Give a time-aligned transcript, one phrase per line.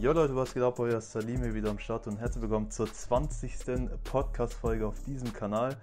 [0.00, 0.78] Jo Leute, was geht ab?
[0.78, 3.88] Euer Salim hier wieder am Start und herzlich willkommen zur 20.
[4.04, 5.76] Podcast-Folge auf diesem Kanal.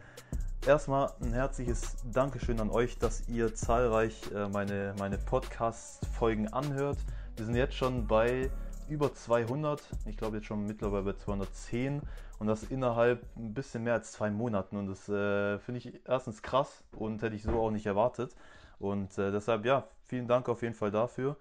[0.65, 6.97] Erstmal ein herzliches Dankeschön an euch, dass ihr zahlreich äh, meine, meine Podcast-Folgen anhört.
[7.37, 8.49] Wir sind jetzt schon bei
[8.89, 12.01] über 200, ich glaube jetzt schon mittlerweile bei 210
[12.39, 16.41] und das innerhalb ein bisschen mehr als zwei Monaten und das äh, finde ich erstens
[16.41, 18.35] krass und hätte ich so auch nicht erwartet
[18.79, 21.37] und äh, deshalb ja, vielen Dank auf jeden Fall dafür.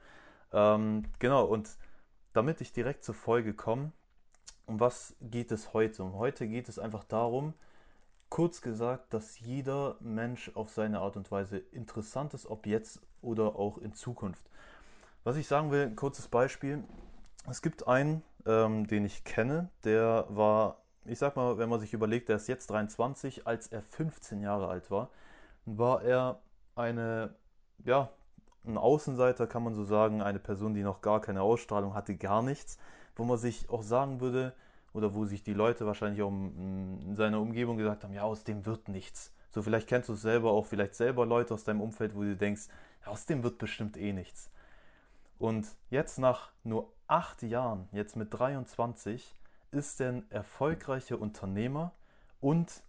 [0.52, 1.68] Ähm, genau und
[2.32, 3.92] damit ich direkt zur Folge komme,
[4.66, 6.02] um was geht es heute?
[6.02, 7.54] Um heute geht es einfach darum,
[8.28, 13.56] kurz gesagt, dass jeder Mensch auf seine Art und Weise interessant ist, ob jetzt oder
[13.56, 14.42] auch in Zukunft.
[15.24, 16.84] Was ich sagen will, ein kurzes Beispiel.
[17.50, 21.94] Es gibt einen, ähm, den ich kenne, der war, ich sag mal, wenn man sich
[21.94, 25.08] überlegt, der ist jetzt 23, als er 15 Jahre alt war,
[25.64, 26.40] war er
[26.76, 27.34] eine,
[27.84, 28.10] ja,
[28.64, 32.42] ein Außenseiter, kann man so sagen, eine Person, die noch gar keine Ausstrahlung hatte, gar
[32.42, 32.78] nichts,
[33.16, 34.54] wo man sich auch sagen würde,
[34.92, 38.66] oder wo sich die Leute wahrscheinlich auch in seiner Umgebung gesagt haben, ja, aus dem
[38.66, 39.32] wird nichts.
[39.50, 42.36] So, vielleicht kennst du es selber auch, vielleicht selber Leute aus deinem Umfeld, wo du
[42.36, 42.68] denkst,
[43.04, 44.50] aus dem wird bestimmt eh nichts.
[45.38, 49.34] Und jetzt nach nur acht Jahren, jetzt mit 23,
[49.70, 51.92] ist er ein erfolgreicher Unternehmer
[52.40, 52.82] und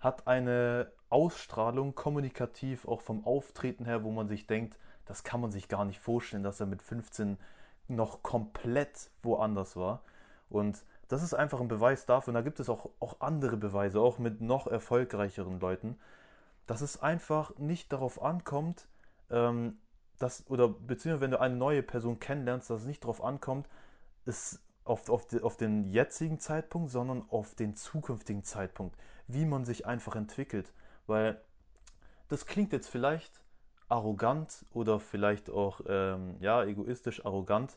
[0.00, 5.50] hat eine Ausstrahlung kommunikativ auch vom Auftreten her, wo man sich denkt, das kann man
[5.50, 7.38] sich gar nicht vorstellen, dass er mit 15
[7.88, 10.02] noch komplett woanders war.
[10.48, 12.30] Und das ist einfach ein Beweis dafür.
[12.30, 15.98] Und da gibt es auch, auch andere Beweise, auch mit noch erfolgreicheren Leuten,
[16.66, 18.88] dass es einfach nicht darauf ankommt,
[19.30, 19.78] ähm,
[20.18, 23.68] dass, oder beziehungsweise wenn du eine neue Person kennenlernst, dass es nicht darauf ankommt,
[24.24, 29.86] es auf, auf, auf den jetzigen Zeitpunkt, sondern auf den zukünftigen Zeitpunkt, wie man sich
[29.86, 30.72] einfach entwickelt.
[31.06, 31.40] Weil
[32.28, 33.43] das klingt jetzt vielleicht
[33.88, 37.76] arrogant oder vielleicht auch ähm, ja, egoistisch arrogant,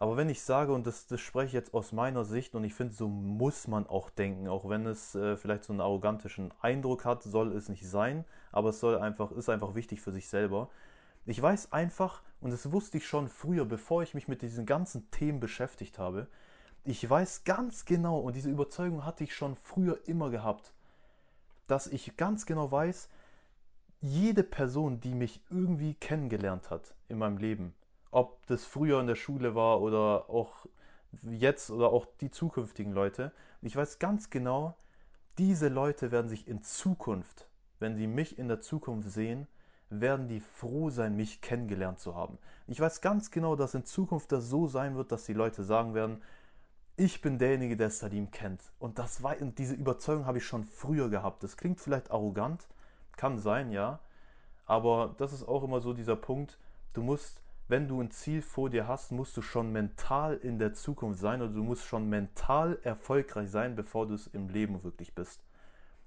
[0.00, 2.72] aber wenn ich sage, und das, das spreche ich jetzt aus meiner Sicht, und ich
[2.72, 7.04] finde, so muss man auch denken, auch wenn es äh, vielleicht so einen arrogantischen Eindruck
[7.04, 10.70] hat, soll es nicht sein, aber es soll einfach, ist einfach wichtig für sich selber.
[11.26, 15.10] Ich weiß einfach, und das wusste ich schon früher, bevor ich mich mit diesen ganzen
[15.10, 16.28] Themen beschäftigt habe,
[16.82, 20.72] ich weiß ganz genau, und diese Überzeugung hatte ich schon früher immer gehabt,
[21.66, 23.10] dass ich ganz genau weiß,
[24.00, 27.74] jede Person, die mich irgendwie kennengelernt hat in meinem Leben,
[28.10, 30.66] ob das früher in der Schule war oder auch
[31.22, 33.32] jetzt oder auch die zukünftigen Leute.
[33.62, 34.76] Ich weiß ganz genau,
[35.38, 39.46] diese Leute werden sich in Zukunft, wenn sie mich in der Zukunft sehen,
[39.90, 42.38] werden die froh sein, mich kennengelernt zu haben.
[42.68, 45.94] Ich weiß ganz genau, dass in Zukunft das so sein wird, dass die Leute sagen
[45.94, 46.22] werden,
[46.96, 48.62] ich bin derjenige, der Sadim kennt.
[48.78, 51.42] Und das war, und diese Überzeugung habe ich schon früher gehabt.
[51.42, 52.68] Das klingt vielleicht arrogant,
[53.20, 54.00] kann sein, ja.
[54.66, 56.58] Aber das ist auch immer so dieser Punkt,
[56.94, 60.74] du musst wenn du ein Ziel vor dir hast, musst du schon mental in der
[60.74, 65.14] Zukunft sein oder du musst schon mental erfolgreich sein, bevor du es im Leben wirklich
[65.14, 65.40] bist.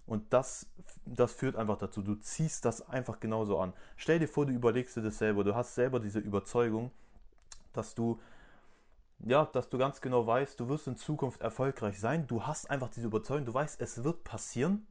[0.05, 0.67] Und das,
[1.05, 2.01] das führt einfach dazu.
[2.01, 3.71] Du ziehst das einfach genauso an.
[3.95, 5.45] Stell dir vor, du überlegst dir das selber.
[5.45, 6.91] Du hast selber diese Überzeugung,
[7.71, 8.19] dass du,
[9.19, 12.27] ja, dass du ganz genau weißt, du wirst in Zukunft erfolgreich sein.
[12.27, 13.45] Du hast einfach diese Überzeugung.
[13.45, 14.85] Du weißt, es wird passieren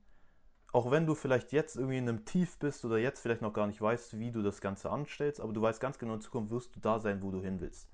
[0.72, 3.66] auch wenn du vielleicht jetzt irgendwie in einem Tief bist oder jetzt vielleicht noch gar
[3.66, 6.75] nicht weißt, wie du das Ganze anstellst, aber du weißt ganz genau, in Zukunft wirst
[6.75, 7.88] du da sein, wo du hin willst.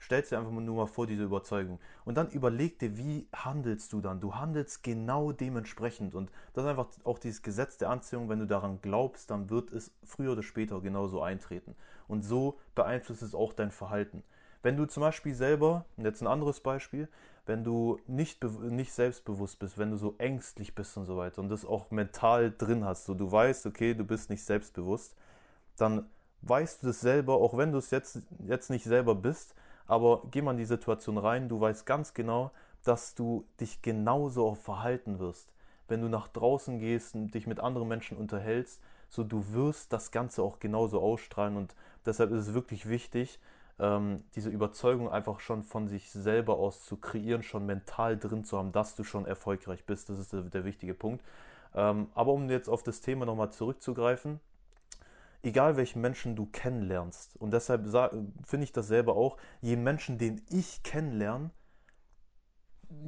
[0.00, 1.78] Stellst dir einfach nur mal vor, diese Überzeugung.
[2.04, 4.20] Und dann überleg dir, wie handelst du dann?
[4.20, 6.14] Du handelst genau dementsprechend.
[6.14, 8.28] Und das ist einfach auch dieses Gesetz der Anziehung.
[8.28, 11.74] Wenn du daran glaubst, dann wird es früher oder später genauso eintreten.
[12.08, 14.22] Und so beeinflusst es auch dein Verhalten.
[14.66, 17.08] Wenn du zum Beispiel selber, jetzt ein anderes Beispiel,
[17.46, 21.50] wenn du nicht, nicht selbstbewusst bist, wenn du so ängstlich bist und so weiter und
[21.50, 25.14] das auch mental drin hast, so du weißt, okay, du bist nicht selbstbewusst,
[25.76, 26.10] dann
[26.42, 29.54] weißt du das selber, auch wenn du es jetzt, jetzt nicht selber bist,
[29.86, 32.50] aber geh mal in die Situation rein, du weißt ganz genau,
[32.82, 35.52] dass du dich genauso auch verhalten wirst.
[35.86, 40.10] Wenn du nach draußen gehst und dich mit anderen Menschen unterhältst, so du wirst das
[40.10, 43.38] Ganze auch genauso ausstrahlen und deshalb ist es wirklich wichtig,
[43.78, 48.58] ähm, diese Überzeugung einfach schon von sich selber aus zu kreieren, schon mental drin zu
[48.58, 50.08] haben, dass du schon erfolgreich bist.
[50.08, 51.24] Das ist der, der wichtige Punkt.
[51.74, 54.40] Ähm, aber um jetzt auf das Thema nochmal zurückzugreifen,
[55.42, 57.86] egal welchen Menschen du kennenlernst, und deshalb
[58.44, 61.50] finde ich das selber auch, jeden Menschen, den ich kennenlerne,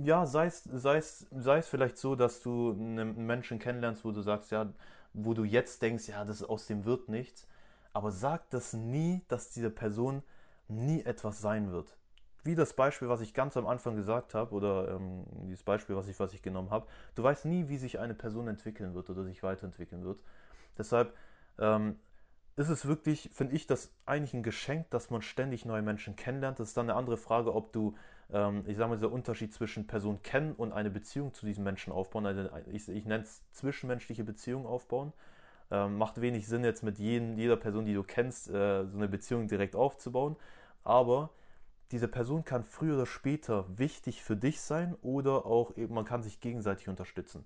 [0.03, 4.13] ja, sei es, sei es, sei es vielleicht so, dass du einen Menschen kennenlernst, wo
[4.13, 4.73] du sagst, ja,
[5.15, 7.47] wo du jetzt denkst, ja, das aus dem wird nichts,
[7.93, 10.23] aber sag das nie, dass diese Person
[10.69, 11.97] nie etwas sein wird.
[12.45, 16.09] Wie das Beispiel, was ich ganz am Anfang gesagt habe, oder ähm, dieses Beispiel, was
[16.09, 16.87] ich, was ich genommen habe.
[17.15, 20.21] Du weißt nie, wie sich eine Person entwickeln wird oder sich weiterentwickeln wird.
[20.79, 21.15] Deshalb
[21.59, 21.97] ähm,
[22.57, 26.59] ist es wirklich, finde ich, das eigentlich ein Geschenk, dass man ständig neue Menschen kennenlernt.
[26.59, 27.97] Das ist dann eine andere Frage, ob du,
[28.33, 31.93] ähm, ich sage mal, der Unterschied zwischen Person kennen und eine Beziehung zu diesem Menschen
[31.93, 35.13] aufbauen, also ich, ich nenne es zwischenmenschliche Beziehung aufbauen.
[35.71, 39.09] Ähm, macht wenig Sinn, jetzt mit jeden, jeder Person, die du kennst, äh, so eine
[39.09, 40.37] Beziehung direkt aufzubauen.
[40.85, 41.31] Aber
[41.91, 46.23] diese Person kann früher oder später wichtig für dich sein oder auch eben, man kann
[46.23, 47.45] sich gegenseitig unterstützen.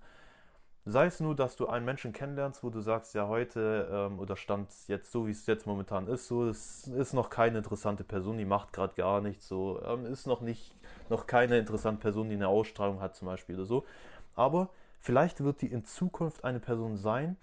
[0.84, 4.36] Sei es nur, dass du einen Menschen kennenlernst, wo du sagst, ja, heute ähm, oder
[4.36, 8.36] stand jetzt so, wie es jetzt momentan ist, so, es ist noch keine interessante Person,
[8.36, 10.74] die macht gerade gar nichts, so, ähm, ist noch nicht,
[11.08, 13.84] noch keine interessante Person, die eine Ausstrahlung hat, zum Beispiel oder so.
[14.34, 17.36] Aber vielleicht wird die in Zukunft eine Person sein,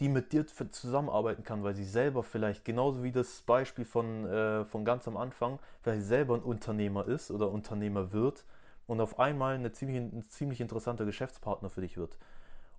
[0.00, 4.64] die mit dir zusammenarbeiten kann, weil sie selber vielleicht, genauso wie das Beispiel von, äh,
[4.64, 8.44] von ganz am Anfang, vielleicht selber ein Unternehmer ist oder Unternehmer wird
[8.86, 12.16] und auf einmal eine ziemlich, ein ziemlich interessanter Geschäftspartner für dich wird.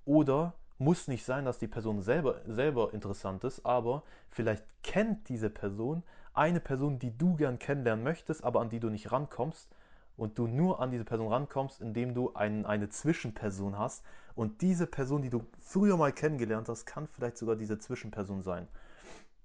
[0.03, 5.51] Oder muss nicht sein, dass die Person selber, selber interessant ist, aber vielleicht kennt diese
[5.51, 6.01] Person
[6.33, 9.69] eine Person, die du gern kennenlernen möchtest, aber an die du nicht rankommst
[10.17, 14.03] und du nur an diese Person rankommst, indem du ein, eine Zwischenperson hast.
[14.35, 18.67] Und diese Person, die du früher mal kennengelernt hast, kann vielleicht sogar diese Zwischenperson sein.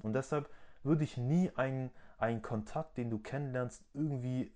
[0.02, 0.48] Und deshalb
[0.82, 4.52] würde ich nie einen, einen Kontakt, den du kennenlernst, irgendwie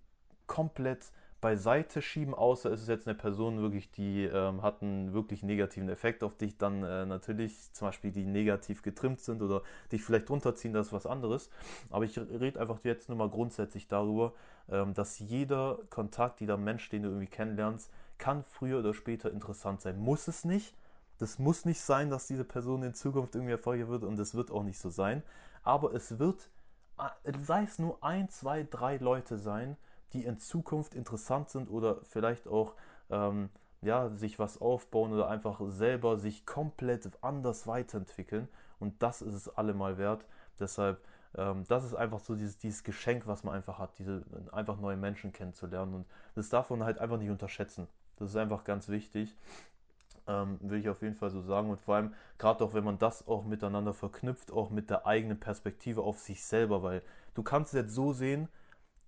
[0.47, 1.11] komplett
[1.41, 5.89] beiseite schieben, außer es ist jetzt eine Person wirklich, die ähm, hat einen wirklich negativen
[5.89, 10.29] Effekt auf dich, dann äh, natürlich zum Beispiel die negativ getrimmt sind oder dich vielleicht
[10.31, 11.51] runterziehen, das ist was anderes.
[11.91, 14.35] Aber ich rede einfach jetzt nur mal grundsätzlich darüber,
[14.69, 19.81] ähm, dass jeder Kontakt, jeder Mensch, den du irgendwie kennenlernst, kann früher oder später interessant
[19.81, 19.99] sein.
[19.99, 20.77] Muss es nicht.
[21.19, 24.51] Das muss nicht sein, dass diese Person in Zukunft irgendwie erfolgreich wird und es wird
[24.51, 25.23] auch nicht so sein.
[25.63, 26.51] Aber es wird,
[26.99, 29.77] äh, sei es nur ein, zwei, drei Leute sein,
[30.12, 32.75] die in Zukunft interessant sind oder vielleicht auch
[33.11, 33.51] ähm,
[33.83, 38.49] ja, sich was aufbauen oder einfach selber sich komplett anders weiterentwickeln.
[38.79, 40.25] Und das ist es allemal wert.
[40.59, 41.03] Deshalb,
[41.37, 44.23] ähm, das ist einfach so dieses, dieses Geschenk, was man einfach hat, diese
[44.53, 45.95] einfach neue Menschen kennenzulernen.
[45.95, 47.89] Und das darf man halt einfach nicht unterschätzen.
[48.17, 49.35] Das ist einfach ganz wichtig.
[50.27, 51.71] Ähm, will ich auf jeden Fall so sagen.
[51.71, 55.41] Und vor allem, gerade auch wenn man das auch miteinander verknüpft, auch mit der eigenen
[55.41, 57.03] Perspektive auf sich selber, weil
[57.35, 58.49] du kannst es jetzt so sehen,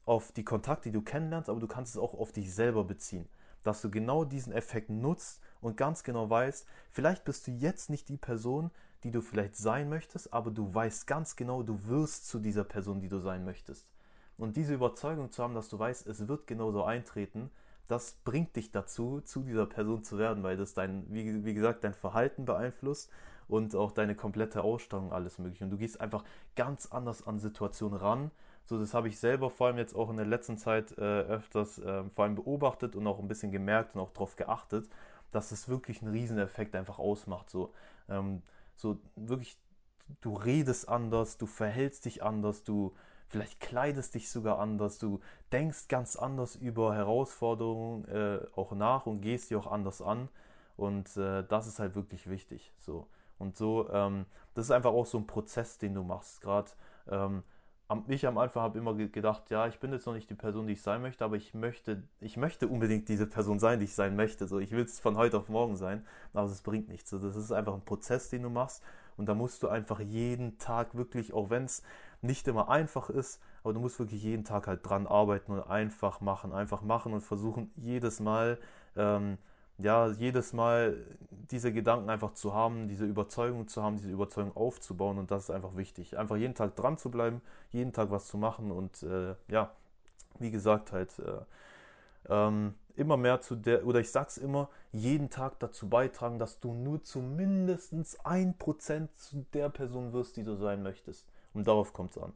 [0.04, 3.28] auf die Kontakte, die du kennenlernst, aber du kannst es auch auf dich selber beziehen.
[3.62, 8.08] Dass du genau diesen Effekt nutzt und ganz genau weißt, vielleicht bist du jetzt nicht
[8.08, 8.70] die Person,
[9.04, 13.00] die du vielleicht sein möchtest, aber du weißt ganz genau, du wirst zu dieser Person,
[13.00, 13.86] die du sein möchtest.
[14.38, 17.50] Und diese Überzeugung zu haben, dass du weißt, es wird genauso eintreten,
[17.88, 21.84] das bringt dich dazu, zu dieser Person zu werden, weil das dein, wie, wie gesagt,
[21.84, 23.10] dein Verhalten beeinflusst
[23.48, 25.64] und auch deine komplette Ausstrahlung, alles mögliche.
[25.64, 26.24] Und du gehst einfach
[26.56, 28.30] ganz anders an Situationen ran
[28.64, 31.78] so, das habe ich selber vor allem jetzt auch in der letzten Zeit äh, öfters
[31.78, 34.88] äh, vor allem beobachtet und auch ein bisschen gemerkt und auch darauf geachtet,
[35.30, 37.50] dass es wirklich einen Rieseneffekt einfach ausmacht.
[37.50, 37.72] So,
[38.08, 38.42] ähm,
[38.76, 39.58] so wirklich,
[40.20, 42.94] du redest anders, du verhältst dich anders, du
[43.28, 45.20] vielleicht kleidest dich sogar anders, du
[45.52, 50.28] denkst ganz anders über Herausforderungen äh, auch nach und gehst die auch anders an.
[50.76, 52.72] Und äh, das ist halt wirklich wichtig.
[52.78, 53.06] So.
[53.38, 56.40] Und so, ähm, das ist einfach auch so ein Prozess, den du machst.
[56.42, 56.70] Gerade
[57.10, 57.42] ähm,
[58.08, 60.74] ich am Anfang habe immer gedacht, ja, ich bin jetzt noch nicht die Person, die
[60.74, 64.16] ich sein möchte, aber ich möchte, ich möchte unbedingt diese Person sein, die ich sein
[64.16, 64.46] möchte.
[64.46, 67.10] So, ich will es von heute auf morgen sein, aber es bringt nichts.
[67.10, 68.82] So, das ist einfach ein Prozess, den du machst
[69.16, 71.82] und da musst du einfach jeden Tag wirklich, auch wenn es
[72.20, 76.20] nicht immer einfach ist, aber du musst wirklich jeden Tag halt dran arbeiten und einfach
[76.20, 78.58] machen, einfach machen und versuchen jedes Mal
[78.96, 79.38] ähm,
[79.78, 80.96] ja, jedes Mal
[81.50, 85.50] diese Gedanken einfach zu haben, diese Überzeugung zu haben, diese Überzeugung aufzubauen und das ist
[85.50, 86.18] einfach wichtig.
[86.18, 89.72] Einfach jeden Tag dran zu bleiben, jeden Tag was zu machen und äh, ja,
[90.38, 91.42] wie gesagt, halt äh,
[92.28, 96.74] ähm, immer mehr zu der, oder ich sag's immer, jeden Tag dazu beitragen, dass du
[96.74, 101.26] nur zu mindestens ein Prozent zu der Person wirst, die du sein möchtest.
[101.54, 102.32] Und darauf kommt es an.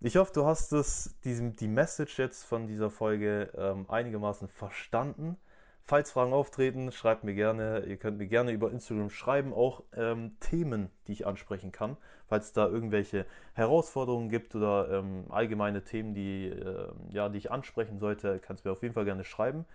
[0.00, 5.38] Ich hoffe, du hast es, diesem, die Message jetzt von dieser Folge ähm, einigermaßen verstanden.
[5.86, 7.84] Falls Fragen auftreten, schreibt mir gerne.
[7.84, 11.98] Ihr könnt mir gerne über Instagram schreiben, auch ähm, Themen, die ich ansprechen kann.
[12.26, 17.50] Falls es da irgendwelche Herausforderungen gibt oder ähm, allgemeine Themen, die, äh, ja, die ich
[17.50, 19.66] ansprechen sollte, kannst du mir auf jeden Fall gerne schreiben.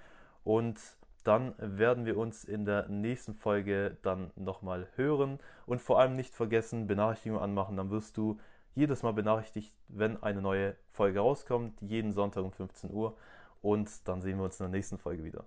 [0.44, 0.80] Und
[1.24, 5.38] dann werden wir uns in der nächsten Folge dann nochmal hören.
[5.68, 7.78] Und vor allem nicht vergessen, Benachrichtigungen anmachen.
[7.78, 8.40] Dann wirst du
[8.74, 11.80] jedes Mal benachrichtigt, wenn eine neue Folge rauskommt.
[11.82, 13.16] Jeden Sonntag um 15 Uhr.
[13.62, 15.46] Und dann sehen wir uns in der nächsten Folge wieder.